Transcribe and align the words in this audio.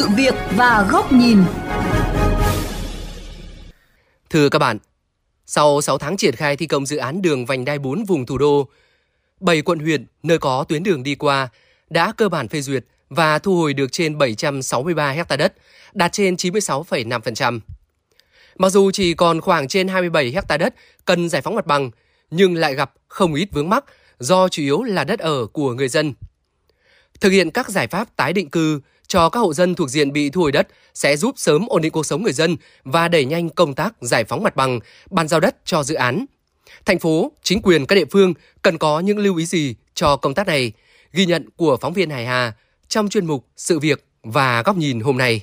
sự 0.00 0.08
việc 0.16 0.34
và 0.56 0.88
góc 0.90 1.12
nhìn. 1.12 1.38
Thưa 4.30 4.48
các 4.48 4.58
bạn, 4.58 4.78
sau 5.46 5.80
6 5.80 5.98
tháng 5.98 6.16
triển 6.16 6.36
khai 6.36 6.56
thi 6.56 6.66
công 6.66 6.86
dự 6.86 6.96
án 6.96 7.22
đường 7.22 7.46
vành 7.46 7.64
đai 7.64 7.78
4 7.78 8.04
vùng 8.04 8.26
thủ 8.26 8.38
đô, 8.38 8.68
7 9.40 9.62
quận 9.62 9.78
huyện 9.78 10.06
nơi 10.22 10.38
có 10.38 10.64
tuyến 10.64 10.82
đường 10.82 11.02
đi 11.02 11.14
qua 11.14 11.48
đã 11.90 12.12
cơ 12.16 12.28
bản 12.28 12.48
phê 12.48 12.60
duyệt 12.60 12.84
và 13.10 13.38
thu 13.38 13.56
hồi 13.56 13.74
được 13.74 13.92
trên 13.92 14.18
763 14.18 15.12
ha 15.12 15.36
đất, 15.36 15.54
đạt 15.92 16.12
trên 16.12 16.34
96,5%. 16.34 17.60
Mặc 18.58 18.70
dù 18.70 18.90
chỉ 18.90 19.14
còn 19.14 19.40
khoảng 19.40 19.68
trên 19.68 19.88
27 19.88 20.32
ha 20.32 20.56
đất 20.56 20.74
cần 21.04 21.28
giải 21.28 21.42
phóng 21.42 21.54
mặt 21.54 21.66
bằng, 21.66 21.90
nhưng 22.30 22.54
lại 22.54 22.74
gặp 22.74 22.92
không 23.08 23.34
ít 23.34 23.48
vướng 23.52 23.68
mắc 23.68 23.84
do 24.18 24.48
chủ 24.48 24.62
yếu 24.62 24.82
là 24.82 25.04
đất 25.04 25.18
ở 25.18 25.46
của 25.46 25.74
người 25.74 25.88
dân. 25.88 26.14
Thực 27.20 27.30
hiện 27.30 27.50
các 27.50 27.68
giải 27.68 27.86
pháp 27.86 28.16
tái 28.16 28.32
định 28.32 28.50
cư 28.50 28.80
cho 29.10 29.28
các 29.28 29.40
hộ 29.40 29.54
dân 29.54 29.74
thuộc 29.74 29.90
diện 29.90 30.12
bị 30.12 30.30
thu 30.30 30.40
hồi 30.40 30.52
đất 30.52 30.68
sẽ 30.94 31.16
giúp 31.16 31.34
sớm 31.36 31.66
ổn 31.68 31.82
định 31.82 31.92
cuộc 31.92 32.06
sống 32.06 32.22
người 32.22 32.32
dân 32.32 32.56
và 32.84 33.08
đẩy 33.08 33.24
nhanh 33.24 33.50
công 33.50 33.74
tác 33.74 33.94
giải 34.00 34.24
phóng 34.24 34.42
mặt 34.42 34.56
bằng, 34.56 34.80
bàn 35.10 35.28
giao 35.28 35.40
đất 35.40 35.56
cho 35.64 35.82
dự 35.82 35.94
án. 35.94 36.24
Thành 36.84 36.98
phố, 36.98 37.32
chính 37.42 37.62
quyền 37.62 37.86
các 37.86 37.96
địa 37.96 38.04
phương 38.10 38.34
cần 38.62 38.78
có 38.78 39.00
những 39.00 39.18
lưu 39.18 39.36
ý 39.36 39.46
gì 39.46 39.74
cho 39.94 40.16
công 40.16 40.34
tác 40.34 40.46
này? 40.46 40.72
Ghi 41.12 41.26
nhận 41.26 41.48
của 41.56 41.76
phóng 41.80 41.92
viên 41.92 42.10
Hải 42.10 42.26
Hà 42.26 42.52
trong 42.88 43.08
chuyên 43.08 43.26
mục 43.26 43.46
Sự 43.56 43.78
việc 43.78 44.04
và 44.22 44.62
góc 44.62 44.76
nhìn 44.76 45.00
hôm 45.00 45.18
nay. 45.18 45.40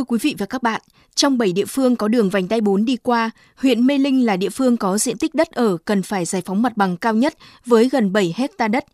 Thưa 0.00 0.04
quý 0.04 0.18
vị 0.22 0.34
và 0.38 0.46
các 0.46 0.62
bạn, 0.62 0.80
trong 1.14 1.38
7 1.38 1.52
địa 1.52 1.64
phương 1.64 1.96
có 1.96 2.08
đường 2.08 2.30
vành 2.30 2.48
đai 2.48 2.60
4 2.60 2.84
đi 2.84 2.96
qua, 2.96 3.30
huyện 3.56 3.86
Mê 3.86 3.98
Linh 3.98 4.26
là 4.26 4.36
địa 4.36 4.48
phương 4.48 4.76
có 4.76 4.98
diện 4.98 5.18
tích 5.18 5.34
đất 5.34 5.50
ở 5.50 5.76
cần 5.84 6.02
phải 6.02 6.24
giải 6.24 6.42
phóng 6.42 6.62
mặt 6.62 6.76
bằng 6.76 6.96
cao 6.96 7.14
nhất 7.14 7.34
với 7.66 7.88
gần 7.88 8.12
7 8.12 8.34
hecta 8.36 8.68
đất. 8.68 8.84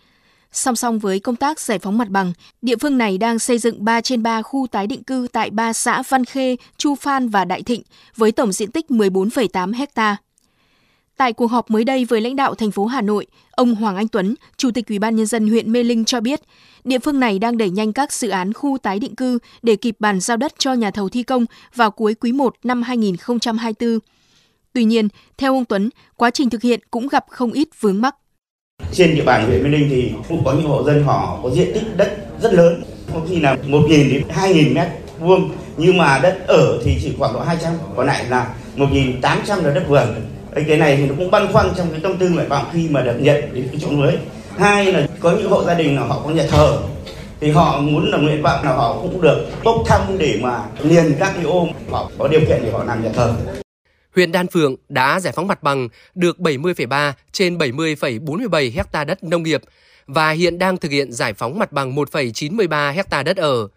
Song 0.53 0.77
song 0.77 0.99
với 0.99 1.21
công 1.21 1.37
tác 1.37 1.61
giải 1.61 1.79
phóng 1.79 1.99
mặt 1.99 2.09
bằng, 2.09 2.33
địa 2.63 2.77
phương 2.77 2.99
này 2.99 3.19
đang 3.19 3.39
xây 3.39 3.59
dựng 3.59 3.85
3 3.85 4.01
trên 4.01 4.23
3 4.23 4.43
khu 4.43 4.67
tái 4.67 4.87
định 4.87 5.05
cư 5.05 5.27
tại 5.33 5.51
3 5.51 5.73
xã 5.73 6.03
Văn 6.09 6.25
Khê, 6.25 6.57
Chu 6.77 6.95
Phan 6.95 7.29
và 7.29 7.45
Đại 7.45 7.63
Thịnh 7.63 7.83
với 8.17 8.33
tổng 8.33 8.53
diện 8.53 8.71
tích 8.71 8.87
14,8 8.89 9.75
hecta. 9.75 10.17
Tại 11.17 11.33
cuộc 11.33 11.47
họp 11.47 11.71
mới 11.71 11.85
đây 11.85 12.05
với 12.05 12.21
lãnh 12.21 12.37
đạo 12.37 12.55
thành 12.55 12.71
phố 12.71 12.87
Hà 12.87 13.01
Nội, 13.01 13.27
ông 13.51 13.75
Hoàng 13.75 13.97
Anh 13.97 14.09
Tuấn, 14.09 14.35
Chủ 14.57 14.71
tịch 14.71 14.89
Ủy 14.89 14.99
ban 14.99 15.17
nhân 15.17 15.27
dân 15.27 15.49
huyện 15.49 15.73
Mê 15.73 15.83
Linh 15.83 16.05
cho 16.05 16.21
biết, 16.21 16.41
địa 16.85 16.99
phương 16.99 17.21
này 17.21 17.39
đang 17.39 17.59
đẩy 17.59 17.71
nhanh 17.71 17.93
các 17.93 18.13
dự 18.13 18.29
án 18.29 18.53
khu 18.53 18.79
tái 18.83 18.99
định 18.99 19.15
cư 19.17 19.39
để 19.63 19.77
kịp 19.77 19.97
bàn 19.99 20.21
giao 20.21 20.37
đất 20.37 20.53
cho 20.59 20.73
nhà 20.73 20.91
thầu 20.91 21.09
thi 21.09 21.23
công 21.23 21.47
vào 21.75 21.91
cuối 21.91 22.15
quý 22.15 22.33
1 22.33 22.55
năm 22.65 22.83
2024. 22.83 23.99
Tuy 24.73 24.85
nhiên, 24.85 25.09
theo 25.39 25.55
ông 25.55 25.65
Tuấn, 25.65 25.91
quá 26.17 26.31
trình 26.31 26.51
thực 26.51 26.63
hiện 26.63 26.81
cũng 26.91 27.09
gặp 27.09 27.25
không 27.31 27.53
ít 27.53 27.69
vướng 27.81 28.01
mắc. 28.01 28.17
Trên 28.93 29.15
địa 29.15 29.25
bàn 29.25 29.47
huyện 29.47 29.63
Mê 29.63 29.69
Linh 29.69 29.89
thì 29.91 30.13
cũng 30.29 30.45
có 30.45 30.53
những 30.53 30.69
hộ 30.69 30.83
dân 30.83 31.05
họ 31.05 31.41
có 31.43 31.51
diện 31.51 31.71
tích 31.75 31.97
đất 31.97 32.17
rất 32.43 32.53
lớn, 32.53 32.83
có 33.15 33.21
khi 33.29 33.41
là 33.41 33.55
1.000 33.55 33.89
đến 33.89 34.23
2.000 34.29 34.75
mét 34.75 34.89
vuông, 35.21 35.51
nhưng 35.77 35.99
mà 35.99 36.19
đất 36.23 36.45
ở 36.47 36.83
thì 36.85 36.99
chỉ 37.03 37.13
khoảng 37.19 37.35
độ 37.35 37.41
200, 37.41 37.73
còn 37.97 38.07
lại 38.07 38.25
là 38.29 38.55
1.800 38.77 39.63
là 39.63 39.75
đất 39.75 39.85
vườn 39.89 40.07
cái 40.65 40.77
này 40.79 40.97
thì 40.97 41.07
nó 41.07 41.15
cũng 41.19 41.31
băn 41.31 41.53
khoăn 41.53 41.69
trong 41.77 41.91
cái 41.91 42.01
tâm 42.03 42.19
tư 42.19 42.29
nguyện 42.29 42.49
vọng 42.49 42.65
khi 42.73 42.89
mà 42.89 43.03
được 43.03 43.17
nhận 43.19 43.55
đến 43.55 43.69
cái 43.71 43.81
chỗ 43.81 43.91
mới. 43.91 44.19
Hai 44.59 44.93
là 44.93 45.07
có 45.21 45.31
những 45.31 45.51
hộ 45.51 45.65
gia 45.65 45.75
đình 45.75 45.95
nào 45.95 46.07
họ 46.07 46.21
có 46.25 46.31
nhà 46.31 46.47
thờ 46.51 46.79
thì 47.41 47.51
họ 47.51 47.81
muốn 47.81 48.11
là 48.11 48.19
nguyện 48.19 48.43
vọng 48.43 48.65
nào 48.65 48.77
họ 48.77 48.99
cũng 49.03 49.21
được 49.21 49.47
bốc 49.65 49.77
thăm 49.87 50.19
để 50.19 50.39
mà 50.43 50.63
liền 50.83 51.15
các 51.19 51.33
cái 51.35 51.45
ôm. 51.45 51.69
Họ 51.91 52.11
có 52.19 52.29
điều 52.29 52.41
kiện 52.41 52.61
để 52.63 52.71
họ 52.71 52.85
làm 52.85 53.05
nhà 53.05 53.11
thờ. 53.15 53.35
Huyện 54.15 54.33
Đan 54.33 54.47
Phượng 54.47 54.77
đã 54.89 55.21
giải 55.21 55.33
phóng 55.37 55.47
mặt 55.47 55.63
bằng 55.63 55.89
được 56.15 56.39
70,3 56.39 57.13
trên 57.33 57.59
70,47 57.59 58.73
hecta 58.75 59.05
đất 59.05 59.25
nông 59.25 59.43
nghiệp 59.43 59.63
và 60.07 60.31
hiện 60.31 60.59
đang 60.59 60.77
thực 60.77 60.91
hiện 60.91 61.13
giải 61.13 61.33
phóng 61.33 61.59
mặt 61.59 61.73
bằng 61.73 61.95
1,93 61.95 62.93
hecta 62.93 63.23
đất 63.23 63.37
ở. 63.37 63.69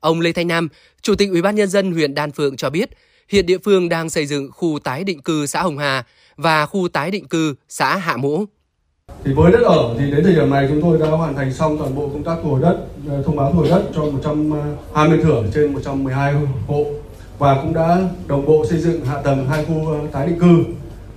Ông 0.00 0.20
Lê 0.20 0.32
Thanh 0.32 0.48
Nam, 0.48 0.68
Chủ 1.02 1.14
tịch 1.14 1.30
Ủy 1.30 1.42
ban 1.42 1.54
nhân 1.54 1.68
dân 1.68 1.92
huyện 1.92 2.14
Đan 2.14 2.32
Phượng 2.32 2.56
cho 2.56 2.70
biết, 2.70 2.90
hiện 3.28 3.46
địa 3.46 3.58
phương 3.64 3.88
đang 3.88 4.10
xây 4.10 4.26
dựng 4.26 4.50
khu 4.52 4.78
tái 4.84 5.04
định 5.04 5.22
cư 5.22 5.46
xã 5.46 5.62
Hồng 5.62 5.78
Hà 5.78 6.04
và 6.36 6.66
khu 6.66 6.88
tái 6.88 7.10
định 7.10 7.28
cư 7.28 7.54
xã 7.68 7.96
Hạ 7.96 8.16
Mũ. 8.16 8.44
Thì 9.24 9.32
với 9.32 9.52
đất 9.52 9.62
ở 9.62 9.94
thì 9.98 10.10
đến 10.10 10.24
thời 10.24 10.34
điểm 10.34 10.50
này 10.50 10.66
chúng 10.70 10.82
tôi 10.82 10.98
đã 10.98 11.06
hoàn 11.06 11.34
thành 11.36 11.52
xong 11.52 11.78
toàn 11.78 11.94
bộ 11.94 12.08
công 12.08 12.24
tác 12.24 12.36
thu 12.42 12.50
hồi 12.50 12.60
đất, 12.62 12.78
ờ, 13.08 13.22
thông 13.22 13.36
báo 13.36 13.52
thu 13.52 13.58
hồi 13.58 13.68
đất 13.68 13.82
cho 13.94 14.04
120 14.04 15.18
ờ, 15.18 15.24
thửa 15.24 15.42
trên 15.54 15.72
112 15.72 16.34
hộ 16.66 16.84
và 17.38 17.54
cũng 17.62 17.74
đã 17.74 17.98
đồng 18.26 18.46
bộ 18.46 18.66
xây 18.70 18.78
dựng 18.78 19.04
hạ 19.04 19.22
tầng 19.22 19.48
hai 19.48 19.64
khu 19.64 19.88
ờ, 19.88 19.98
tái 20.12 20.26
định 20.26 20.38
cư. 20.40 20.64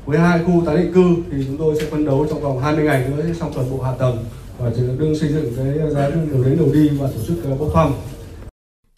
Với 0.05 0.19
hai 0.19 0.39
khu 0.45 0.63
tái 0.65 0.77
định 0.77 0.93
cư 0.93 1.15
thì 1.31 1.43
chúng 1.47 1.57
tôi 1.57 1.75
sẽ 1.79 1.85
phấn 1.91 2.05
đấu 2.05 2.27
trong 2.29 2.41
vòng 2.41 2.59
20 2.59 2.85
ngày 2.85 3.05
nữa 3.09 3.23
sẽ 3.27 3.33
xong 3.33 3.51
toàn 3.55 3.71
bộ 3.71 3.83
hạ 3.83 3.91
tầng 3.99 4.17
và 4.57 4.71
đương 4.97 5.19
xây 5.19 5.29
dựng 5.29 5.53
cái 5.57 5.91
giá 5.91 6.09
đường 6.09 6.43
đến 6.43 6.57
đầu 6.57 6.67
đi 6.73 6.89
và 6.89 7.07
tổ 7.07 7.23
chức 7.27 7.37
bốc 7.59 7.69
thăm. 7.73 7.91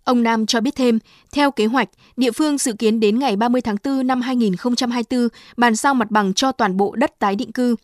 Ông 0.04 0.24
Nam 0.24 0.46
cho 0.46 0.62
biết 0.62 0.76
thêm, 0.76 1.00
theo 1.32 1.52
kế 1.52 1.66
hoạch, 1.66 1.90
địa 2.18 2.32
phương 2.32 2.58
dự 2.58 2.74
kiến 2.74 3.00
đến 3.00 3.20
ngày 3.20 3.36
30 3.36 3.62
tháng 3.62 3.76
4 3.84 4.08
năm 4.08 4.22
2024 4.22 5.28
bàn 5.58 5.76
giao 5.76 5.94
mặt 5.94 6.12
bằng 6.12 6.34
cho 6.34 6.52
toàn 6.52 6.78
bộ 6.78 6.96
đất 6.96 7.20
tái 7.20 7.36
định 7.36 7.52
cư. 7.52 7.76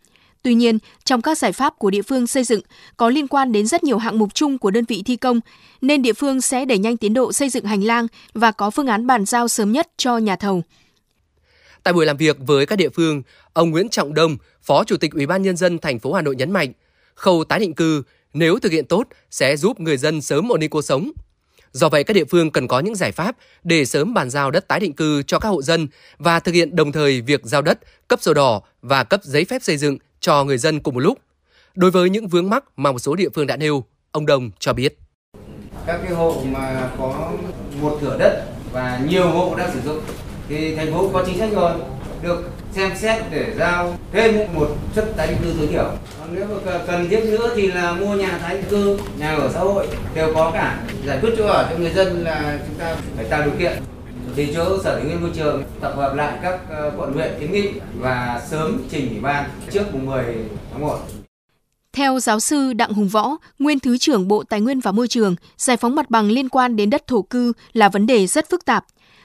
Tuy 0.42 0.54
nhiên, 0.54 0.78
trong 1.04 1.22
các 1.22 1.38
giải 1.38 1.52
pháp 1.52 1.78
của 1.78 1.90
địa 1.90 2.02
phương 2.02 2.26
xây 2.26 2.44
dựng 2.44 2.60
có 2.96 3.08
liên 3.08 3.28
quan 3.28 3.52
đến 3.52 3.66
rất 3.66 3.84
nhiều 3.84 3.98
hạng 3.98 4.18
mục 4.18 4.34
chung 4.34 4.58
của 4.58 4.70
đơn 4.70 4.84
vị 4.84 5.02
thi 5.06 5.16
công, 5.16 5.40
nên 5.80 6.02
địa 6.02 6.12
phương 6.12 6.40
sẽ 6.40 6.64
đẩy 6.64 6.78
nhanh 6.78 6.96
tiến 6.96 7.14
độ 7.14 7.32
xây 7.32 7.48
dựng 7.48 7.64
hành 7.64 7.84
lang 7.84 8.06
và 8.34 8.50
có 8.50 8.70
phương 8.70 8.86
án 8.86 9.06
bàn 9.06 9.24
giao 9.24 9.48
sớm 9.48 9.72
nhất 9.72 9.88
cho 9.96 10.18
nhà 10.18 10.36
thầu. 10.36 10.62
Tại 11.82 11.94
buổi 11.94 12.06
làm 12.06 12.16
việc 12.16 12.36
với 12.46 12.66
các 12.66 12.76
địa 12.76 12.88
phương, 12.88 13.22
ông 13.52 13.70
Nguyễn 13.70 13.88
Trọng 13.88 14.14
Đông, 14.14 14.36
Phó 14.62 14.84
Chủ 14.84 14.96
tịch 14.96 15.12
Ủy 15.14 15.26
ban 15.26 15.42
nhân 15.42 15.56
dân 15.56 15.78
thành 15.78 15.98
phố 15.98 16.12
Hà 16.12 16.22
Nội 16.22 16.36
nhấn 16.36 16.50
mạnh, 16.50 16.72
khâu 17.14 17.44
tái 17.44 17.58
định 17.58 17.74
cư 17.74 18.02
nếu 18.32 18.58
thực 18.58 18.72
hiện 18.72 18.86
tốt 18.86 19.04
sẽ 19.30 19.56
giúp 19.56 19.80
người 19.80 19.96
dân 19.96 20.20
sớm 20.20 20.52
ổn 20.52 20.60
định 20.60 20.70
cuộc 20.70 20.82
sống, 20.82 21.10
Do 21.72 21.88
vậy, 21.88 22.04
các 22.04 22.14
địa 22.14 22.24
phương 22.24 22.50
cần 22.50 22.68
có 22.68 22.80
những 22.80 22.94
giải 22.94 23.12
pháp 23.12 23.36
để 23.64 23.84
sớm 23.84 24.14
bàn 24.14 24.30
giao 24.30 24.50
đất 24.50 24.68
tái 24.68 24.80
định 24.80 24.92
cư 24.92 25.22
cho 25.22 25.38
các 25.38 25.48
hộ 25.48 25.62
dân 25.62 25.88
và 26.18 26.40
thực 26.40 26.54
hiện 26.54 26.76
đồng 26.76 26.92
thời 26.92 27.20
việc 27.20 27.40
giao 27.44 27.62
đất, 27.62 27.78
cấp 28.08 28.22
sổ 28.22 28.34
đỏ 28.34 28.62
và 28.82 29.04
cấp 29.04 29.20
giấy 29.24 29.44
phép 29.44 29.62
xây 29.62 29.76
dựng 29.76 29.98
cho 30.20 30.44
người 30.44 30.58
dân 30.58 30.80
cùng 30.80 30.94
một 30.94 31.00
lúc. 31.00 31.18
Đối 31.74 31.90
với 31.90 32.10
những 32.10 32.28
vướng 32.28 32.50
mắc 32.50 32.64
mà 32.76 32.92
một 32.92 32.98
số 32.98 33.14
địa 33.14 33.28
phương 33.34 33.46
đã 33.46 33.56
nêu, 33.56 33.84
ông 34.12 34.26
Đồng 34.26 34.50
cho 34.58 34.72
biết. 34.72 34.98
Các 35.86 36.00
cái 36.04 36.12
hộ 36.12 36.42
mà 36.46 36.90
có 36.98 37.32
một 37.80 37.98
thửa 38.00 38.16
đất 38.18 38.46
và 38.72 39.00
nhiều 39.08 39.30
hộ 39.30 39.54
đang 39.58 39.70
sử 39.74 39.80
dụng 39.84 40.00
thì 40.48 40.76
thành 40.76 40.92
phố 40.92 41.10
có 41.12 41.24
chính 41.26 41.38
sách 41.38 41.50
rồi 41.52 41.72
được 42.22 42.50
xem 42.72 42.90
xét 42.96 43.22
để 43.30 43.54
giao 43.58 43.98
thêm 44.12 44.54
một 44.54 44.76
suất 44.94 45.16
tái 45.16 45.26
định 45.26 45.38
cư 45.42 45.54
tối 45.58 45.66
thiểu. 45.66 45.92
Còn 46.20 46.34
nếu 46.34 46.46
mà 46.64 46.78
cần 46.86 47.08
thiết 47.08 47.24
nữa 47.24 47.52
thì 47.56 47.66
là 47.66 47.92
mua 47.92 48.14
nhà 48.14 48.38
tái 48.42 48.54
định 48.54 48.70
cư, 48.70 48.98
nhà 49.18 49.34
ở 49.34 49.50
xã 49.54 49.60
hội 49.60 49.88
đều 50.14 50.34
có 50.34 50.50
cả. 50.50 50.78
Giải 51.06 51.18
quyết 51.22 51.30
chỗ 51.38 51.46
ở 51.46 51.66
cho 51.70 51.78
người 51.78 51.90
dân 51.90 52.24
là 52.24 52.58
chúng 52.66 52.78
ta 52.78 52.96
phải 53.16 53.24
tạo 53.24 53.42
điều 53.42 53.54
kiện 53.58 53.72
thì 54.36 54.52
chỗ 54.54 54.82
sở 54.84 54.94
tài 54.94 55.04
nguyên 55.04 55.20
môi 55.20 55.30
trường 55.34 55.64
tập 55.80 55.92
hợp 55.96 56.14
lại 56.14 56.38
các 56.42 56.60
ờ, 56.70 56.92
quận 56.96 57.12
huyện 57.12 57.32
kiến 57.40 57.52
nghị 57.52 57.68
và 57.98 58.42
sớm 58.50 58.82
trình 58.90 59.08
ủy 59.08 59.20
ban 59.20 59.50
trước 59.70 59.82
mùng 59.92 60.06
10 60.06 60.24
tháng 60.72 60.80
1. 60.80 60.98
Theo 61.92 62.20
giáo 62.20 62.40
sư 62.40 62.72
Đặng 62.72 62.92
Hùng 62.92 63.08
Võ, 63.08 63.36
nguyên 63.58 63.80
Thứ 63.80 63.98
trưởng 63.98 64.28
Bộ 64.28 64.42
Tài 64.48 64.60
nguyên 64.60 64.80
và 64.80 64.92
Môi 64.92 65.08
trường, 65.08 65.36
giải 65.56 65.76
phóng 65.76 65.94
mặt 65.94 66.10
bằng 66.10 66.28
liên 66.28 66.48
quan 66.48 66.76
đến 66.76 66.90
đất 66.90 67.06
thổ 67.06 67.22
cư 67.22 67.52
là 67.72 67.88
vấn 67.88 68.06
đề 68.06 68.26
rất 68.26 68.50
phức 68.50 68.64
tạp. 68.64 68.84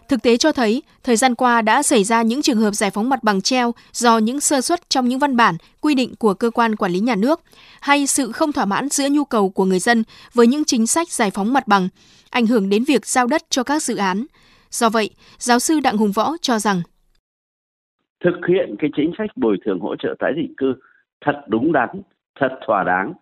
Thực 0.09 0.23
tế 0.23 0.37
cho 0.37 0.51
thấy, 0.51 0.81
thời 1.03 1.15
gian 1.15 1.35
qua 1.35 1.61
đã 1.61 1.83
xảy 1.83 2.03
ra 2.03 2.21
những 2.21 2.41
trường 2.41 2.57
hợp 2.57 2.71
giải 2.71 2.89
phóng 2.91 3.09
mặt 3.09 3.23
bằng 3.23 3.41
treo 3.41 3.71
do 3.91 4.17
những 4.17 4.39
sơ 4.39 4.61
suất 4.61 4.89
trong 4.89 5.07
những 5.07 5.19
văn 5.19 5.35
bản, 5.35 5.55
quy 5.81 5.95
định 5.95 6.13
của 6.19 6.33
cơ 6.33 6.49
quan 6.49 6.75
quản 6.75 6.91
lý 6.91 6.99
nhà 6.99 7.15
nước 7.15 7.41
hay 7.81 8.07
sự 8.07 8.31
không 8.31 8.51
thỏa 8.51 8.65
mãn 8.65 8.89
giữa 8.89 9.09
nhu 9.11 9.25
cầu 9.25 9.49
của 9.49 9.65
người 9.65 9.79
dân 9.79 10.03
với 10.33 10.47
những 10.47 10.63
chính 10.65 10.87
sách 10.87 11.09
giải 11.09 11.31
phóng 11.31 11.53
mặt 11.53 11.67
bằng, 11.67 11.89
ảnh 12.29 12.45
hưởng 12.47 12.69
đến 12.69 12.83
việc 12.83 13.05
giao 13.05 13.27
đất 13.27 13.41
cho 13.49 13.63
các 13.63 13.83
dự 13.83 13.95
án. 13.95 14.25
Do 14.71 14.89
vậy, 14.89 15.09
giáo 15.37 15.59
sư 15.59 15.79
Đặng 15.79 15.97
Hùng 15.97 16.11
Võ 16.11 16.35
cho 16.41 16.59
rằng 16.59 16.81
thực 18.23 18.35
hiện 18.47 18.75
cái 18.79 18.89
chính 18.95 19.11
sách 19.17 19.29
bồi 19.35 19.57
thường 19.65 19.79
hỗ 19.79 19.95
trợ 19.95 20.15
tái 20.19 20.33
định 20.35 20.53
cư 20.57 20.73
thật 21.25 21.41
đúng 21.47 21.71
đắn, 21.71 21.89
thật 22.39 22.59
thỏa 22.67 22.83
đáng 22.83 23.13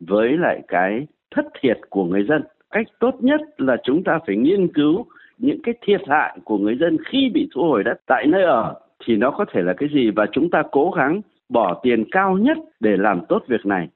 với 0.00 0.28
lại 0.38 0.62
cái 0.68 1.06
thất 1.36 1.44
thiệt 1.62 1.78
của 1.90 2.04
người 2.04 2.24
dân. 2.28 2.42
Cách 2.70 2.86
tốt 3.00 3.14
nhất 3.20 3.40
là 3.58 3.76
chúng 3.84 4.04
ta 4.04 4.18
phải 4.26 4.36
nghiên 4.36 4.72
cứu 4.72 5.06
những 5.40 5.62
cái 5.62 5.74
thiệt 5.86 6.00
hại 6.08 6.38
của 6.44 6.58
người 6.58 6.76
dân 6.80 6.96
khi 7.10 7.18
bị 7.34 7.48
thu 7.54 7.62
hồi 7.62 7.84
đất 7.84 7.94
tại 8.06 8.24
nơi 8.26 8.42
ở 8.42 8.74
thì 9.06 9.16
nó 9.16 9.30
có 9.38 9.44
thể 9.54 9.60
là 9.62 9.74
cái 9.76 9.88
gì 9.94 10.10
và 10.16 10.26
chúng 10.32 10.50
ta 10.50 10.62
cố 10.72 10.90
gắng 10.96 11.20
bỏ 11.48 11.80
tiền 11.82 12.04
cao 12.10 12.38
nhất 12.38 12.58
để 12.80 12.90
làm 12.98 13.20
tốt 13.28 13.42
việc 13.48 13.66
này. 13.66 13.88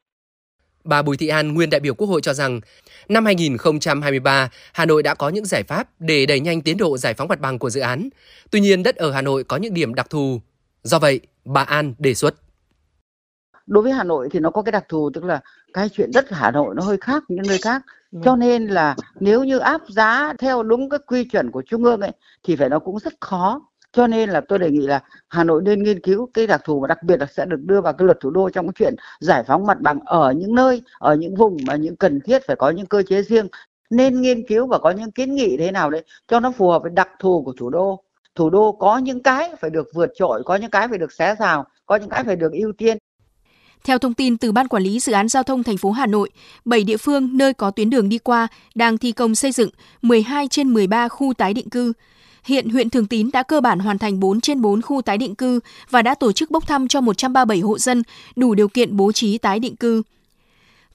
Bà 0.84 1.02
Bùi 1.02 1.16
Thị 1.16 1.28
An, 1.28 1.54
nguyên 1.54 1.70
đại 1.70 1.80
biểu 1.80 1.94
Quốc 1.94 2.08
hội 2.08 2.20
cho 2.20 2.32
rằng, 2.32 2.60
năm 3.08 3.24
2023, 3.24 4.48
Hà 4.74 4.86
Nội 4.86 5.02
đã 5.02 5.14
có 5.14 5.28
những 5.28 5.44
giải 5.44 5.62
pháp 5.62 5.88
để 5.98 6.26
đẩy 6.26 6.40
nhanh 6.40 6.60
tiến 6.60 6.76
độ 6.76 6.98
giải 6.98 7.14
phóng 7.14 7.28
mặt 7.28 7.40
bằng 7.40 7.58
của 7.58 7.70
dự 7.70 7.80
án. 7.80 8.08
Tuy 8.50 8.60
nhiên, 8.60 8.82
đất 8.82 8.96
ở 8.96 9.12
Hà 9.12 9.22
Nội 9.22 9.44
có 9.44 9.56
những 9.56 9.74
điểm 9.74 9.94
đặc 9.94 10.10
thù. 10.10 10.40
Do 10.82 10.98
vậy, 10.98 11.20
bà 11.44 11.62
An 11.62 11.94
đề 11.98 12.14
xuất. 12.14 12.34
đối 13.66 13.82
với 13.82 13.92
Hà 13.92 14.04
Nội 14.04 14.28
thì 14.32 14.40
nó 14.40 14.50
có 14.50 14.62
cái 14.62 14.72
đặc 14.72 14.84
thù 14.88 15.10
tức 15.14 15.24
là 15.24 15.40
cái 15.72 15.88
chuyện 15.88 16.10
đất 16.14 16.24
Hà 16.30 16.50
Nội 16.50 16.74
nó 16.74 16.82
hơi 16.82 16.96
khác 17.00 17.22
những 17.28 17.46
nơi 17.48 17.58
khác 17.62 17.82
cho 18.22 18.36
nên 18.36 18.66
là 18.66 18.96
nếu 19.20 19.44
như 19.44 19.58
áp 19.58 19.80
giá 19.88 20.32
theo 20.38 20.62
đúng 20.62 20.88
cái 20.88 21.00
quy 21.06 21.24
chuẩn 21.24 21.50
của 21.50 21.62
trung 21.66 21.84
ương 21.84 22.00
ấy 22.00 22.12
thì 22.42 22.56
phải 22.56 22.68
nó 22.68 22.78
cũng 22.78 22.98
rất 22.98 23.12
khó. 23.20 23.60
Cho 23.92 24.06
nên 24.06 24.30
là 24.30 24.40
tôi 24.48 24.58
đề 24.58 24.70
nghị 24.70 24.86
là 24.86 25.02
Hà 25.28 25.44
Nội 25.44 25.62
nên 25.64 25.82
nghiên 25.82 26.00
cứu 26.00 26.28
cái 26.34 26.46
đặc 26.46 26.60
thù 26.64 26.80
và 26.80 26.88
đặc 26.88 27.02
biệt 27.02 27.20
là 27.20 27.26
sẽ 27.26 27.46
được 27.46 27.60
đưa 27.60 27.80
vào 27.80 27.92
cái 27.92 28.06
luật 28.06 28.20
thủ 28.20 28.30
đô 28.30 28.50
trong 28.50 28.66
cái 28.66 28.72
chuyện 28.74 28.94
giải 29.20 29.44
phóng 29.46 29.66
mặt 29.66 29.80
bằng 29.80 30.00
ở 30.04 30.32
những 30.32 30.54
nơi 30.54 30.82
ở 30.98 31.14
những 31.14 31.34
vùng 31.34 31.56
mà 31.66 31.76
những 31.76 31.96
cần 31.96 32.20
thiết 32.20 32.46
phải 32.46 32.56
có 32.56 32.70
những 32.70 32.86
cơ 32.86 33.02
chế 33.02 33.22
riêng. 33.22 33.48
Nên 33.90 34.20
nghiên 34.20 34.46
cứu 34.46 34.66
và 34.66 34.78
có 34.78 34.90
những 34.90 35.10
kiến 35.10 35.34
nghị 35.34 35.56
thế 35.56 35.70
nào 35.70 35.90
đấy 35.90 36.04
cho 36.28 36.40
nó 36.40 36.50
phù 36.50 36.70
hợp 36.70 36.82
với 36.82 36.90
đặc 36.94 37.08
thù 37.18 37.42
của 37.44 37.52
thủ 37.58 37.70
đô. 37.70 38.04
Thủ 38.34 38.50
đô 38.50 38.72
có 38.72 38.98
những 38.98 39.22
cái 39.22 39.54
phải 39.60 39.70
được 39.70 39.88
vượt 39.94 40.10
trội 40.14 40.42
có 40.44 40.56
những 40.56 40.70
cái 40.70 40.88
phải 40.88 40.98
được 40.98 41.12
xé 41.12 41.34
rào 41.38 41.64
có 41.86 41.96
những 41.96 42.08
cái 42.08 42.24
phải 42.24 42.36
được 42.36 42.52
ưu 42.52 42.72
tiên 42.72 42.98
theo 43.84 43.98
thông 43.98 44.14
tin 44.14 44.36
từ 44.36 44.52
Ban 44.52 44.68
Quản 44.68 44.82
lý 44.82 45.00
Dự 45.00 45.12
án 45.12 45.28
Giao 45.28 45.42
thông 45.42 45.62
thành 45.62 45.76
phố 45.76 45.90
Hà 45.90 46.06
Nội, 46.06 46.30
7 46.64 46.84
địa 46.84 46.96
phương 46.96 47.30
nơi 47.32 47.54
có 47.54 47.70
tuyến 47.70 47.90
đường 47.90 48.08
đi 48.08 48.18
qua 48.18 48.48
đang 48.74 48.98
thi 48.98 49.12
công 49.12 49.34
xây 49.34 49.52
dựng 49.52 49.70
12 50.02 50.48
trên 50.48 50.68
13 50.68 51.08
khu 51.08 51.32
tái 51.34 51.54
định 51.54 51.70
cư. 51.70 51.92
Hiện 52.44 52.68
huyện 52.68 52.90
Thường 52.90 53.06
Tín 53.06 53.30
đã 53.32 53.42
cơ 53.42 53.60
bản 53.60 53.78
hoàn 53.78 53.98
thành 53.98 54.20
4 54.20 54.40
trên 54.40 54.60
4 54.60 54.82
khu 54.82 55.02
tái 55.02 55.18
định 55.18 55.34
cư 55.34 55.60
và 55.90 56.02
đã 56.02 56.14
tổ 56.14 56.32
chức 56.32 56.50
bốc 56.50 56.66
thăm 56.66 56.88
cho 56.88 57.00
137 57.00 57.60
hộ 57.60 57.78
dân 57.78 58.02
đủ 58.36 58.54
điều 58.54 58.68
kiện 58.68 58.96
bố 58.96 59.12
trí 59.12 59.38
tái 59.38 59.58
định 59.58 59.76
cư. 59.76 60.02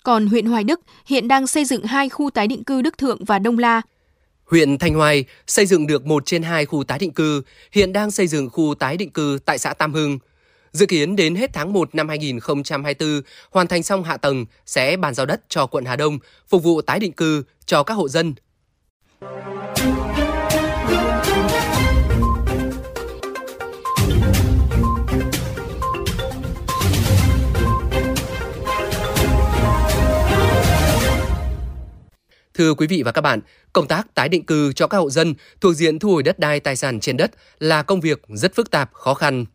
Còn 0.04 0.28
huyện 0.28 0.46
Hoài 0.46 0.64
Đức 0.64 0.82
hiện 1.06 1.28
đang 1.28 1.48
xây 1.48 1.66
dựng 1.66 1.84
hai 1.84 2.10
khu 2.10 2.30
tái 2.30 2.48
định 2.48 2.64
cư 2.64 2.82
Đức 2.82 2.98
Thượng 2.98 3.26
và 3.26 3.40
Đông 3.40 3.60
La. 3.60 3.82
Huyện 4.46 4.78
Thanh 4.78 4.94
Hoài 4.94 5.26
xây 5.48 5.66
dựng 5.66 5.88
được 5.88 6.06
1 6.06 6.26
trên 6.26 6.44
2 6.44 6.66
khu 6.66 6.84
tái 6.84 7.00
định 7.00 7.12
cư, 7.12 7.42
hiện 7.72 7.94
đang 7.94 8.12
xây 8.12 8.28
dựng 8.28 8.50
khu 8.50 8.76
tái 8.80 8.98
định 8.98 9.10
cư 9.10 9.40
tại 9.46 9.58
xã 9.58 9.74
Tam 9.74 9.94
Hưng. 9.94 10.20
Dự 10.72 10.86
kiến 10.86 11.16
đến 11.16 11.36
hết 11.36 11.50
tháng 11.54 11.74
1 11.74 11.96
năm 11.96 12.10
2024, 12.10 13.22
hoàn 13.52 13.68
thành 13.68 13.84
xong 13.84 14.04
hạ 14.04 14.18
tầng 14.18 14.46
sẽ 14.66 14.98
bàn 14.98 15.14
giao 15.14 15.26
đất 15.26 15.42
cho 15.50 15.66
quận 15.66 15.86
Hà 15.86 15.96
Đông, 15.96 16.20
phục 16.48 16.64
vụ 16.64 16.82
tái 16.82 17.00
định 17.00 17.12
cư 17.12 17.44
cho 17.66 17.84
các 17.84 17.94
hộ 17.94 18.10
dân. 18.10 18.34
Thưa 32.54 32.74
quý 32.74 32.88
vị 32.88 33.04
và 33.04 33.12
các 33.12 33.22
bạn, 33.22 33.40
công 33.74 33.88
tác 33.88 34.16
tái 34.16 34.30
định 34.30 34.46
cư 34.46 34.74
cho 34.74 34.88
các 34.88 34.98
hộ 34.98 35.10
dân 35.10 35.34
thuộc 35.62 35.76
diện 35.76 36.00
thu 36.00 36.10
hồi 36.10 36.24
đất 36.24 36.40
đai 36.40 36.60
tài 36.60 36.76
sản 36.76 37.00
trên 37.00 37.18
đất 37.18 37.32
là 37.60 37.84
công 37.84 38.02
việc 38.02 38.22
rất 38.28 38.56
phức 38.56 38.72
tạp, 38.72 38.94
khó 38.94 39.14
khăn. 39.14 39.46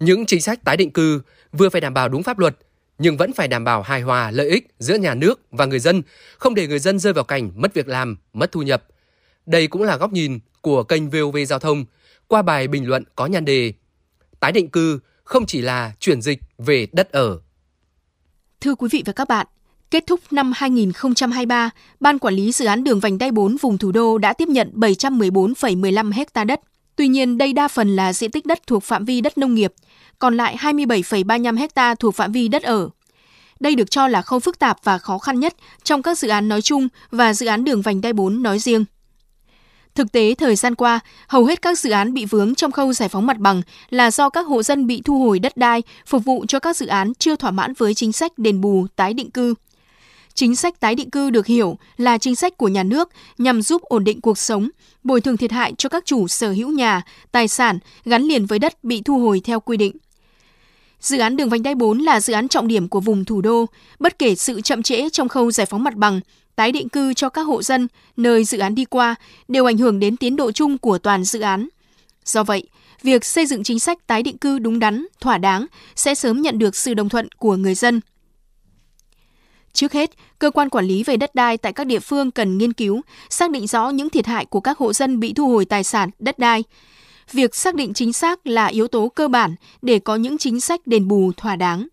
Những 0.00 0.26
chính 0.26 0.40
sách 0.40 0.64
tái 0.64 0.76
định 0.76 0.90
cư 0.90 1.22
vừa 1.52 1.68
phải 1.68 1.80
đảm 1.80 1.94
bảo 1.94 2.08
đúng 2.08 2.22
pháp 2.22 2.38
luật, 2.38 2.56
nhưng 2.98 3.16
vẫn 3.16 3.32
phải 3.32 3.48
đảm 3.48 3.64
bảo 3.64 3.82
hài 3.82 4.00
hòa 4.00 4.30
lợi 4.30 4.48
ích 4.48 4.66
giữa 4.78 4.94
nhà 4.94 5.14
nước 5.14 5.40
và 5.50 5.64
người 5.64 5.78
dân, 5.78 6.02
không 6.38 6.54
để 6.54 6.66
người 6.66 6.78
dân 6.78 6.98
rơi 6.98 7.12
vào 7.12 7.24
cảnh 7.24 7.50
mất 7.54 7.74
việc 7.74 7.88
làm, 7.88 8.16
mất 8.32 8.52
thu 8.52 8.62
nhập. 8.62 8.84
Đây 9.46 9.66
cũng 9.66 9.82
là 9.82 9.96
góc 9.96 10.12
nhìn 10.12 10.38
của 10.60 10.82
kênh 10.82 11.10
VOV 11.10 11.36
Giao 11.48 11.58
thông 11.58 11.84
qua 12.26 12.42
bài 12.42 12.68
bình 12.68 12.88
luận 12.88 13.04
có 13.16 13.26
nhan 13.26 13.44
đề 13.44 13.72
Tái 14.40 14.52
định 14.52 14.68
cư 14.68 15.00
không 15.24 15.46
chỉ 15.46 15.60
là 15.60 15.92
chuyển 15.98 16.22
dịch 16.22 16.38
về 16.58 16.86
đất 16.92 17.12
ở. 17.12 17.40
Thưa 18.60 18.74
quý 18.74 18.88
vị 18.92 19.02
và 19.06 19.12
các 19.12 19.28
bạn, 19.28 19.46
Kết 19.90 20.04
thúc 20.06 20.20
năm 20.30 20.52
2023, 20.56 21.70
Ban 22.00 22.18
Quản 22.18 22.34
lý 22.34 22.52
Dự 22.52 22.64
án 22.64 22.84
đường 22.84 23.00
vành 23.00 23.18
đai 23.18 23.30
4 23.30 23.56
vùng 23.60 23.78
thủ 23.78 23.92
đô 23.92 24.18
đã 24.18 24.32
tiếp 24.32 24.48
nhận 24.48 24.70
714,15 24.74 26.12
hecta 26.12 26.44
đất. 26.44 26.60
Tuy 26.98 27.08
nhiên, 27.08 27.38
đây 27.38 27.52
đa 27.52 27.68
phần 27.68 27.96
là 27.96 28.12
diện 28.12 28.30
tích 28.30 28.46
đất 28.46 28.66
thuộc 28.66 28.84
phạm 28.84 29.04
vi 29.04 29.20
đất 29.20 29.38
nông 29.38 29.54
nghiệp, 29.54 29.72
còn 30.18 30.36
lại 30.36 30.56
27,35 30.60 31.58
hecta 31.58 31.94
thuộc 31.94 32.14
phạm 32.14 32.32
vi 32.32 32.48
đất 32.48 32.62
ở. 32.62 32.88
Đây 33.60 33.74
được 33.74 33.90
cho 33.90 34.08
là 34.08 34.22
khâu 34.22 34.38
phức 34.40 34.58
tạp 34.58 34.78
và 34.84 34.98
khó 34.98 35.18
khăn 35.18 35.40
nhất 35.40 35.54
trong 35.82 36.02
các 36.02 36.18
dự 36.18 36.28
án 36.28 36.48
nói 36.48 36.62
chung 36.62 36.88
và 37.10 37.34
dự 37.34 37.46
án 37.46 37.64
đường 37.64 37.82
vành 37.82 38.00
đai 38.00 38.12
4 38.12 38.42
nói 38.42 38.58
riêng. 38.58 38.84
Thực 39.94 40.12
tế, 40.12 40.34
thời 40.34 40.56
gian 40.56 40.74
qua, 40.74 41.00
hầu 41.28 41.44
hết 41.44 41.62
các 41.62 41.78
dự 41.78 41.90
án 41.90 42.14
bị 42.14 42.24
vướng 42.24 42.54
trong 42.54 42.72
khâu 42.72 42.92
giải 42.92 43.08
phóng 43.08 43.26
mặt 43.26 43.38
bằng 43.38 43.62
là 43.90 44.10
do 44.10 44.30
các 44.30 44.46
hộ 44.46 44.62
dân 44.62 44.86
bị 44.86 45.02
thu 45.04 45.18
hồi 45.18 45.38
đất 45.38 45.56
đai 45.56 45.82
phục 46.06 46.24
vụ 46.24 46.44
cho 46.48 46.58
các 46.58 46.76
dự 46.76 46.86
án 46.86 47.12
chưa 47.18 47.36
thỏa 47.36 47.50
mãn 47.50 47.72
với 47.74 47.94
chính 47.94 48.12
sách 48.12 48.38
đền 48.38 48.60
bù, 48.60 48.86
tái 48.96 49.14
định 49.14 49.30
cư. 49.30 49.54
Chính 50.38 50.56
sách 50.56 50.80
tái 50.80 50.94
định 50.94 51.10
cư 51.10 51.30
được 51.30 51.46
hiểu 51.46 51.78
là 51.96 52.18
chính 52.18 52.36
sách 52.36 52.56
của 52.56 52.68
nhà 52.68 52.82
nước 52.82 53.08
nhằm 53.38 53.62
giúp 53.62 53.82
ổn 53.82 54.04
định 54.04 54.20
cuộc 54.20 54.38
sống, 54.38 54.68
bồi 55.04 55.20
thường 55.20 55.36
thiệt 55.36 55.52
hại 55.52 55.72
cho 55.78 55.88
các 55.88 56.04
chủ 56.06 56.28
sở 56.28 56.50
hữu 56.50 56.70
nhà, 56.70 57.02
tài 57.32 57.48
sản 57.48 57.78
gắn 58.04 58.22
liền 58.22 58.46
với 58.46 58.58
đất 58.58 58.84
bị 58.84 59.02
thu 59.04 59.18
hồi 59.18 59.40
theo 59.44 59.60
quy 59.60 59.76
định. 59.76 59.96
Dự 61.00 61.18
án 61.18 61.36
đường 61.36 61.48
vành 61.48 61.62
đai 61.62 61.74
4 61.74 61.98
là 61.98 62.20
dự 62.20 62.32
án 62.32 62.48
trọng 62.48 62.68
điểm 62.68 62.88
của 62.88 63.00
vùng 63.00 63.24
thủ 63.24 63.40
đô, 63.40 63.66
bất 63.98 64.18
kể 64.18 64.34
sự 64.34 64.60
chậm 64.60 64.82
trễ 64.82 65.10
trong 65.10 65.28
khâu 65.28 65.50
giải 65.50 65.66
phóng 65.66 65.84
mặt 65.84 65.94
bằng, 65.94 66.20
tái 66.56 66.72
định 66.72 66.88
cư 66.88 67.14
cho 67.14 67.28
các 67.28 67.42
hộ 67.42 67.62
dân 67.62 67.88
nơi 68.16 68.44
dự 68.44 68.58
án 68.58 68.74
đi 68.74 68.84
qua 68.84 69.14
đều 69.48 69.64
ảnh 69.68 69.78
hưởng 69.78 69.98
đến 69.98 70.16
tiến 70.16 70.36
độ 70.36 70.52
chung 70.52 70.78
của 70.78 70.98
toàn 70.98 71.24
dự 71.24 71.40
án. 71.40 71.68
Do 72.24 72.42
vậy, 72.44 72.62
việc 73.02 73.24
xây 73.24 73.46
dựng 73.46 73.62
chính 73.62 73.78
sách 73.78 74.06
tái 74.06 74.22
định 74.22 74.38
cư 74.38 74.58
đúng 74.58 74.78
đắn, 74.78 75.06
thỏa 75.20 75.38
đáng 75.38 75.66
sẽ 75.96 76.14
sớm 76.14 76.42
nhận 76.42 76.58
được 76.58 76.76
sự 76.76 76.94
đồng 76.94 77.08
thuận 77.08 77.28
của 77.38 77.56
người 77.56 77.74
dân. 77.74 78.00
Trước 79.78 79.92
hết, 79.92 80.10
cơ 80.38 80.50
quan 80.50 80.70
quản 80.70 80.84
lý 80.84 81.02
về 81.02 81.16
đất 81.16 81.34
đai 81.34 81.56
tại 81.56 81.72
các 81.72 81.86
địa 81.86 81.98
phương 81.98 82.30
cần 82.30 82.58
nghiên 82.58 82.72
cứu, 82.72 83.00
xác 83.30 83.50
định 83.50 83.66
rõ 83.66 83.88
những 83.88 84.10
thiệt 84.10 84.26
hại 84.26 84.44
của 84.44 84.60
các 84.60 84.78
hộ 84.78 84.92
dân 84.92 85.20
bị 85.20 85.32
thu 85.32 85.48
hồi 85.48 85.64
tài 85.64 85.84
sản, 85.84 86.10
đất 86.18 86.38
đai. 86.38 86.64
Việc 87.32 87.54
xác 87.54 87.74
định 87.74 87.94
chính 87.94 88.12
xác 88.12 88.46
là 88.46 88.66
yếu 88.66 88.88
tố 88.88 89.08
cơ 89.08 89.28
bản 89.28 89.54
để 89.82 89.98
có 89.98 90.16
những 90.16 90.38
chính 90.38 90.60
sách 90.60 90.86
đền 90.86 91.08
bù 91.08 91.32
thỏa 91.36 91.56
đáng. 91.56 91.88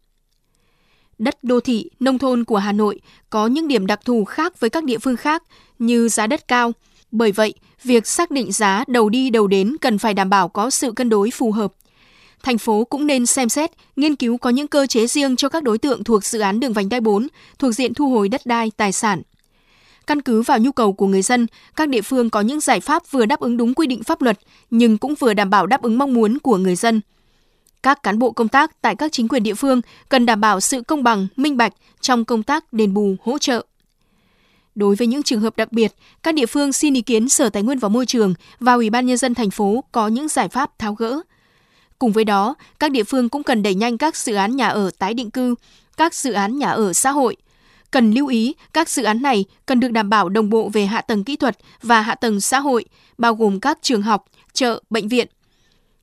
Đất 1.18 1.44
đô 1.44 1.60
thị, 1.60 1.90
nông 2.00 2.18
thôn 2.18 2.44
của 2.44 2.58
Hà 2.58 2.72
Nội 2.72 3.00
có 3.30 3.48
những 3.48 3.68
điểm 3.68 3.86
đặc 3.86 4.00
thù 4.06 4.26
khác 4.26 4.60
với 4.60 4.70
các 4.70 4.84
địa 4.84 4.98
phương 4.98 5.18
khác 5.18 5.44
như 5.80 6.10
giá 6.10 6.28
đất 6.28 6.48
cao. 6.48 6.72
Bởi 7.12 7.32
vậy, 7.32 7.54
việc 7.84 8.08
xác 8.08 8.32
định 8.32 8.52
giá 8.52 8.84
đầu 8.88 9.10
đi 9.10 9.30
đầu 9.30 9.48
đến 9.48 9.76
cần 9.82 9.98
phải 9.98 10.14
đảm 10.14 10.30
bảo 10.30 10.50
có 10.50 10.70
sự 10.70 10.92
cân 10.92 11.10
đối 11.10 11.32
phù 11.32 11.52
hợp 11.52 11.74
thành 12.46 12.58
phố 12.58 12.84
cũng 12.84 13.08
nên 13.08 13.26
xem 13.26 13.50
xét, 13.50 13.72
nghiên 13.96 14.16
cứu 14.16 14.38
có 14.38 14.50
những 14.50 14.68
cơ 14.68 14.88
chế 14.88 15.08
riêng 15.08 15.36
cho 15.36 15.50
các 15.50 15.64
đối 15.64 15.78
tượng 15.78 16.04
thuộc 16.04 16.26
dự 16.26 16.40
án 16.40 16.60
đường 16.60 16.74
vành 16.74 16.90
đai 16.90 17.02
4, 17.02 17.28
thuộc 17.60 17.74
diện 17.74 17.94
thu 17.94 18.10
hồi 18.10 18.30
đất 18.30 18.46
đai, 18.46 18.72
tài 18.78 18.92
sản. 18.92 19.22
Căn 20.08 20.22
cứ 20.22 20.42
vào 20.42 20.60
nhu 20.60 20.72
cầu 20.72 20.94
của 20.94 21.08
người 21.08 21.22
dân, 21.22 21.48
các 21.76 21.90
địa 21.90 22.02
phương 22.02 22.30
có 22.30 22.42
những 22.42 22.60
giải 22.60 22.80
pháp 22.80 23.12
vừa 23.12 23.26
đáp 23.26 23.40
ứng 23.40 23.58
đúng 23.58 23.74
quy 23.74 23.88
định 23.88 24.04
pháp 24.04 24.22
luật, 24.22 24.40
nhưng 24.70 24.98
cũng 24.98 25.16
vừa 25.16 25.34
đảm 25.34 25.50
bảo 25.50 25.68
đáp 25.68 25.82
ứng 25.82 25.98
mong 25.98 26.14
muốn 26.14 26.40
của 26.40 26.58
người 26.58 26.76
dân. 26.76 27.02
Các 27.84 28.04
cán 28.04 28.20
bộ 28.20 28.32
công 28.32 28.48
tác 28.48 28.82
tại 28.82 28.96
các 28.96 29.12
chính 29.12 29.28
quyền 29.28 29.44
địa 29.44 29.54
phương 29.54 29.82
cần 30.10 30.26
đảm 30.26 30.42
bảo 30.42 30.60
sự 30.60 30.82
công 30.82 31.04
bằng, 31.04 31.28
minh 31.36 31.58
bạch 31.58 31.74
trong 32.02 32.26
công 32.26 32.44
tác 32.44 32.74
đền 32.74 32.94
bù, 32.94 33.16
hỗ 33.24 33.38
trợ. 33.38 33.66
Đối 34.76 34.96
với 34.96 35.08
những 35.08 35.24
trường 35.24 35.42
hợp 35.42 35.58
đặc 35.58 35.72
biệt, 35.72 35.94
các 36.24 36.36
địa 36.36 36.46
phương 36.46 36.74
xin 36.74 36.94
ý 36.94 37.02
kiến 37.02 37.30
Sở 37.30 37.50
Tài 37.50 37.64
nguyên 37.64 37.80
và 37.80 37.90
Môi 37.90 38.06
trường 38.06 38.34
và 38.60 38.74
Ủy 38.74 38.90
ban 38.90 39.06
nhân 39.06 39.18
dân 39.18 39.34
thành 39.34 39.52
phố 39.52 39.84
có 39.92 40.08
những 40.08 40.28
giải 40.28 40.48
pháp 40.48 40.80
tháo 40.80 40.94
gỡ, 40.94 41.22
Cùng 42.00 42.12
với 42.12 42.24
đó, 42.24 42.56
các 42.80 42.92
địa 42.92 43.04
phương 43.04 43.30
cũng 43.30 43.44
cần 43.44 43.64
đẩy 43.64 43.76
nhanh 43.76 43.98
các 43.98 44.18
dự 44.18 44.36
án 44.36 44.56
nhà 44.56 44.68
ở 44.68 44.92
tái 45.00 45.14
định 45.14 45.32
cư, 45.32 45.56
các 45.98 46.14
dự 46.14 46.32
án 46.32 46.58
nhà 46.58 46.70
ở 46.70 46.94
xã 46.94 47.12
hội. 47.12 47.36
Cần 47.92 48.12
lưu 48.12 48.28
ý, 48.28 48.56
các 48.74 48.90
dự 48.90 49.04
án 49.04 49.22
này 49.22 49.46
cần 49.66 49.80
được 49.80 49.92
đảm 49.92 50.10
bảo 50.10 50.30
đồng 50.30 50.50
bộ 50.50 50.70
về 50.74 50.86
hạ 50.86 51.02
tầng 51.02 51.24
kỹ 51.24 51.36
thuật 51.36 51.58
và 51.82 52.02
hạ 52.02 52.16
tầng 52.16 52.42
xã 52.42 52.60
hội, 52.60 52.86
bao 53.18 53.36
gồm 53.36 53.60
các 53.60 53.78
trường 53.82 54.02
học, 54.02 54.26
chợ, 54.54 54.80
bệnh 54.90 55.08
viện. 55.08 55.28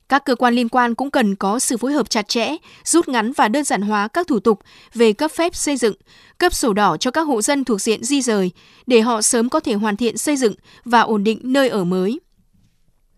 Các 0.09 0.25
cơ 0.25 0.35
quan 0.35 0.53
liên 0.53 0.69
quan 0.69 0.95
cũng 0.95 1.11
cần 1.11 1.35
có 1.35 1.59
sự 1.59 1.77
phối 1.77 1.93
hợp 1.93 2.09
chặt 2.09 2.27
chẽ, 2.27 2.55
rút 2.83 3.07
ngắn 3.07 3.33
và 3.33 3.47
đơn 3.47 3.63
giản 3.63 3.81
hóa 3.81 4.07
các 4.07 4.27
thủ 4.27 4.39
tục 4.39 4.59
về 4.93 5.13
cấp 5.13 5.31
phép 5.31 5.55
xây 5.55 5.77
dựng, 5.77 5.95
cấp 6.37 6.53
sổ 6.53 6.73
đỏ 6.73 6.97
cho 6.97 7.11
các 7.11 7.21
hộ 7.21 7.41
dân 7.41 7.63
thuộc 7.63 7.81
diện 7.81 8.03
di 8.03 8.21
rời 8.21 8.51
để 8.87 9.01
họ 9.01 9.21
sớm 9.21 9.49
có 9.49 9.59
thể 9.59 9.73
hoàn 9.73 9.97
thiện 9.97 10.17
xây 10.17 10.37
dựng 10.37 10.53
và 10.85 11.01
ổn 11.01 11.23
định 11.23 11.39
nơi 11.43 11.69
ở 11.69 11.83
mới. 11.83 12.19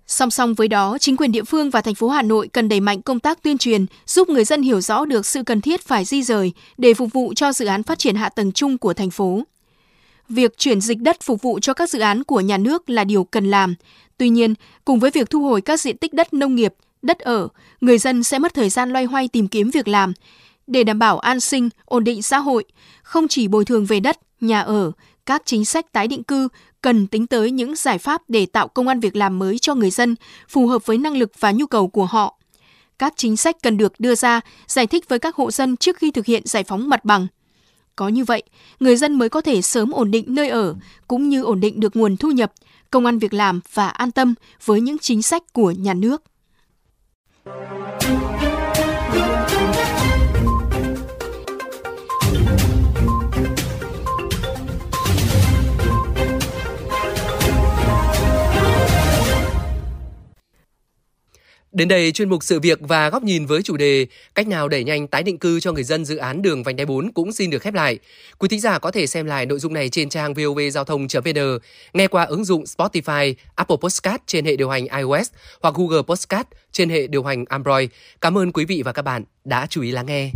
Song 0.07 0.31
song 0.31 0.53
với 0.53 0.67
đó, 0.67 0.97
chính 1.00 1.17
quyền 1.17 1.31
địa 1.31 1.43
phương 1.43 1.69
và 1.69 1.81
thành 1.81 1.95
phố 1.95 2.09
Hà 2.09 2.21
Nội 2.21 2.47
cần 2.47 2.69
đẩy 2.69 2.79
mạnh 2.79 3.01
công 3.01 3.19
tác 3.19 3.43
tuyên 3.43 3.57
truyền, 3.57 3.85
giúp 4.05 4.29
người 4.29 4.45
dân 4.45 4.62
hiểu 4.62 4.81
rõ 4.81 5.05
được 5.05 5.25
sự 5.25 5.43
cần 5.43 5.62
thiết 5.62 5.81
phải 5.81 6.05
di 6.05 6.24
rời 6.24 6.51
để 6.77 6.93
phục 6.93 7.13
vụ 7.13 7.33
cho 7.35 7.53
dự 7.53 7.65
án 7.65 7.83
phát 7.83 8.00
triển 8.00 8.15
hạ 8.15 8.29
tầng 8.29 8.51
chung 8.51 8.77
của 8.77 8.93
thành 8.93 9.09
phố. 9.09 9.43
Việc 10.29 10.57
chuyển 10.57 10.81
dịch 10.81 10.97
đất 11.01 11.17
phục 11.21 11.41
vụ 11.41 11.59
cho 11.59 11.74
các 11.74 11.89
dự 11.89 12.00
án 12.00 12.24
của 12.24 12.41
nhà 12.41 12.57
nước 12.57 12.89
là 12.89 13.03
điều 13.03 13.24
cần 13.24 13.51
làm. 13.51 13.75
Tuy 14.17 14.29
nhiên, 14.29 14.53
cùng 14.85 15.00
với 15.00 15.12
việc 15.12 15.29
thu 15.29 15.41
hồi 15.41 15.62
các 15.62 15.79
diện 15.79 15.97
tích 15.97 16.13
đất 16.13 16.33
nông 16.33 16.55
nghiệp, 16.55 16.74
đất 17.01 17.19
ở, 17.19 17.47
người 17.81 17.97
dân 17.97 18.24
sẽ 18.24 18.39
mất 18.39 18.53
thời 18.53 18.69
gian 18.69 18.93
loay 18.93 19.05
hoay 19.05 19.27
tìm 19.27 19.47
kiếm 19.47 19.69
việc 19.69 19.88
làm. 19.88 20.13
Để 20.67 20.83
đảm 20.83 21.00
bảo 21.00 21.19
an 21.19 21.39
sinh, 21.39 21.69
ổn 21.85 22.03
định 22.03 22.21
xã 22.21 22.38
hội, 22.38 22.63
không 23.03 23.27
chỉ 23.27 23.47
bồi 23.47 23.65
thường 23.65 23.85
về 23.85 24.00
đất, 24.00 24.19
nhà 24.42 24.62
ở, 24.62 24.92
các 25.25 25.42
chính 25.46 25.65
sách 25.65 25.92
tái 25.92 26.08
định 26.08 26.24
cư 26.24 26.48
cần 26.82 27.08
tính 27.08 27.27
tới 27.27 27.51
những 27.51 27.75
giải 27.75 27.98
pháp 27.98 28.22
để 28.27 28.46
tạo 28.46 28.68
công 28.68 28.88
an 28.88 29.00
việc 29.00 29.15
làm 29.15 29.39
mới 29.39 29.60
cho 29.60 29.75
người 29.75 29.89
dân, 29.92 30.15
phù 30.50 30.68
hợp 30.68 30.86
với 30.86 30.98
năng 30.98 31.18
lực 31.18 31.32
và 31.39 31.51
nhu 31.51 31.65
cầu 31.65 31.88
của 31.88 32.06
họ. 32.06 32.39
Các 33.00 33.13
chính 33.15 33.38
sách 33.38 33.56
cần 33.63 33.77
được 33.77 34.00
đưa 34.00 34.15
ra, 34.15 34.42
giải 34.68 34.88
thích 34.88 35.10
với 35.10 35.20
các 35.20 35.36
hộ 35.36 35.51
dân 35.51 35.77
trước 35.77 35.98
khi 35.98 36.12
thực 36.12 36.25
hiện 36.25 36.42
giải 36.46 36.63
phóng 36.63 36.89
mặt 36.89 37.06
bằng. 37.06 37.27
Có 37.96 38.08
như 38.08 38.24
vậy, 38.24 38.44
người 38.80 38.96
dân 38.96 39.13
mới 39.13 39.30
có 39.30 39.42
thể 39.42 39.62
sớm 39.62 39.92
ổn 39.92 40.12
định 40.12 40.25
nơi 40.27 40.50
ở, 40.50 40.75
cũng 41.08 41.30
như 41.30 41.44
ổn 41.44 41.60
định 41.60 41.80
được 41.80 41.96
nguồn 41.96 42.18
thu 42.18 42.32
nhập, 42.32 42.54
công 42.92 43.06
an 43.06 43.20
việc 43.20 43.34
làm 43.34 43.60
và 43.74 43.88
an 43.88 44.12
tâm 44.12 44.34
với 44.65 44.82
những 44.82 44.98
chính 44.98 45.22
sách 45.22 45.54
của 45.54 45.72
nhà 45.72 45.94
nước. 45.94 46.24
Đến 61.75 61.88
đây, 61.88 62.12
chuyên 62.12 62.29
mục 62.29 62.44
sự 62.44 62.60
việc 62.60 62.79
và 62.82 63.10
góc 63.10 63.24
nhìn 63.24 63.46
với 63.46 63.62
chủ 63.62 63.77
đề 63.77 64.08
cách 64.36 64.48
nào 64.48 64.67
đẩy 64.67 64.84
nhanh 64.84 65.08
tái 65.08 65.24
định 65.24 65.39
cư 65.39 65.60
cho 65.60 65.72
người 65.72 65.84
dân 65.84 66.05
dự 66.05 66.17
án 66.17 66.41
đường 66.41 66.63
vành 66.63 66.75
đai 66.75 66.86
4 66.86 67.12
cũng 67.12 67.32
xin 67.32 67.50
được 67.50 67.62
khép 67.62 67.74
lại. 67.74 68.00
Quý 68.38 68.48
thính 68.48 68.60
giả 68.60 68.79
có 68.79 68.91
thể 68.91 69.08
xem 69.08 69.25
lại 69.25 69.46
nội 69.46 69.60
dung 69.60 69.74
này 69.74 69.89
trên 69.89 70.10
trang 70.10 70.34
vovgiao 70.34 70.84
thông.vn, 70.84 71.60
nghe 71.94 72.08
qua 72.08 72.24
ứng 72.24 72.46
dụng 72.46 72.63
Spotify, 72.63 73.34
Apple 73.55 73.77
Podcast 73.82 74.22
trên 74.25 74.46
hệ 74.46 74.55
điều 74.55 74.70
hành 74.70 74.88
iOS 74.98 75.32
hoặc 75.62 75.75
Google 75.75 76.01
Podcast 76.01 76.48
trên 76.72 76.89
hệ 76.89 77.08
điều 77.08 77.24
hành 77.24 77.46
Android. 77.46 77.89
Cảm 78.22 78.38
ơn 78.38 78.51
quý 78.51 78.65
vị 78.65 78.82
và 78.86 78.91
các 78.91 79.01
bạn 79.01 79.24
đã 79.46 79.67
chú 79.70 79.82
ý 79.82 79.91
lắng 79.91 80.05
nghe. 80.05 80.32